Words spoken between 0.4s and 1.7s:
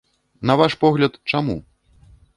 На ваш погляд, чаму?